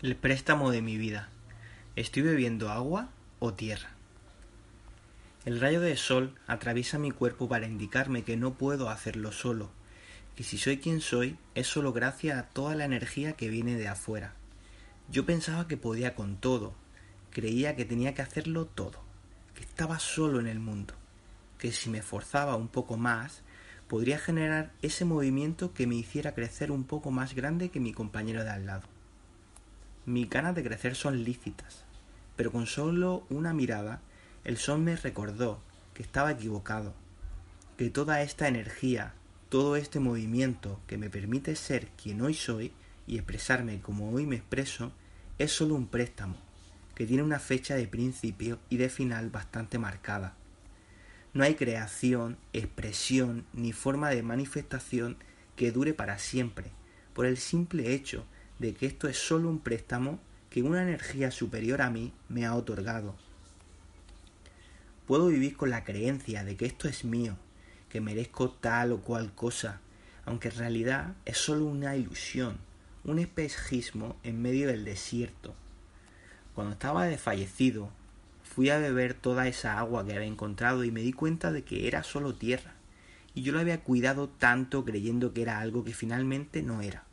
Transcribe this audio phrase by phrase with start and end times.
[0.00, 1.28] El préstamo de mi vida.
[1.96, 3.08] ¿Estoy bebiendo agua
[3.40, 3.90] o tierra?
[5.44, 9.70] El rayo de sol atraviesa mi cuerpo para indicarme que no puedo hacerlo solo,
[10.36, 13.88] que si soy quien soy es solo gracias a toda la energía que viene de
[13.88, 14.34] afuera.
[15.10, 16.74] Yo pensaba que podía con todo,
[17.32, 19.02] creía que tenía que hacerlo todo,
[19.56, 20.94] que estaba solo en el mundo,
[21.58, 23.42] que si me esforzaba un poco más,
[23.88, 28.44] podría generar ese movimiento que me hiciera crecer un poco más grande que mi compañero
[28.44, 28.97] de al lado.
[30.08, 31.84] Mis ganas de crecer son lícitas,
[32.34, 34.00] pero con solo una mirada
[34.42, 35.60] el sol me recordó
[35.92, 36.94] que estaba equivocado,
[37.76, 39.12] que toda esta energía,
[39.50, 42.72] todo este movimiento que me permite ser quien hoy soy
[43.06, 44.92] y expresarme como hoy me expreso,
[45.36, 46.38] es solo un préstamo,
[46.94, 50.32] que tiene una fecha de principio y de final bastante marcada.
[51.34, 55.18] No hay creación, expresión ni forma de manifestación
[55.54, 56.70] que dure para siempre,
[57.12, 58.24] por el simple hecho
[58.58, 60.18] de que esto es solo un préstamo
[60.50, 63.14] que una energía superior a mí me ha otorgado.
[65.06, 67.36] Puedo vivir con la creencia de que esto es mío,
[67.88, 69.80] que merezco tal o cual cosa,
[70.24, 72.58] aunque en realidad es solo una ilusión,
[73.04, 75.54] un espejismo en medio del desierto.
[76.54, 77.90] Cuando estaba desfallecido,
[78.42, 81.86] fui a beber toda esa agua que había encontrado y me di cuenta de que
[81.86, 82.74] era solo tierra,
[83.34, 87.04] y yo lo había cuidado tanto creyendo que era algo que finalmente no era.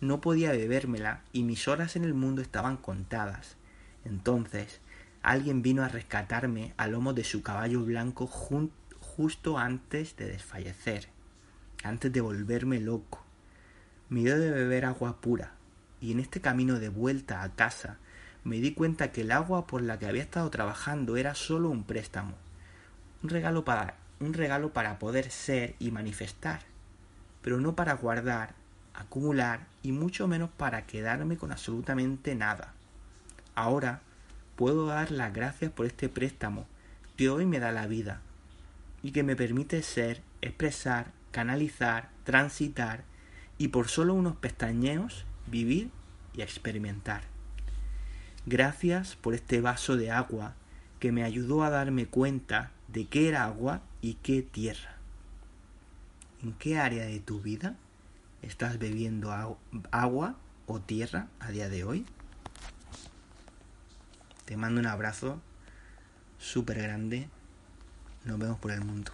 [0.00, 3.56] No podía bebérmela y mis horas en el mundo estaban contadas.
[4.04, 4.80] Entonces
[5.22, 11.08] alguien vino a rescatarme a lomo de su caballo blanco justo antes de desfallecer,
[11.82, 13.24] antes de volverme loco.
[14.08, 15.52] Me dio de beber agua pura,
[16.00, 17.98] y en este camino de vuelta a casa
[18.44, 21.84] me di cuenta que el agua por la que había estado trabajando era solo un
[21.84, 22.36] préstamo,
[23.22, 26.60] un regalo para, un regalo para poder ser y manifestar,
[27.42, 28.54] pero no para guardar,
[28.98, 32.74] acumular y mucho menos para quedarme con absolutamente nada.
[33.54, 34.00] Ahora
[34.56, 36.66] puedo dar las gracias por este préstamo
[37.16, 38.20] que hoy me da la vida
[39.02, 43.04] y que me permite ser, expresar, canalizar, transitar
[43.56, 45.90] y por solo unos pestañeos vivir
[46.34, 47.22] y experimentar.
[48.46, 50.54] Gracias por este vaso de agua
[50.98, 54.96] que me ayudó a darme cuenta de qué era agua y qué tierra.
[56.42, 57.76] ¿En qué área de tu vida
[58.42, 59.32] estás bebiendo
[59.90, 62.06] agua o tierra a día de hoy?
[64.44, 65.40] Te mando un abrazo
[66.38, 67.28] súper grande.
[68.24, 69.12] Nos vemos por el mundo.